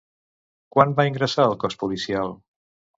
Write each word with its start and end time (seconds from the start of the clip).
Quan 0.77 0.95
va 1.01 1.07
ingressar 1.11 1.47
al 1.51 1.57
cos 1.67 1.81
policial? 1.87 2.39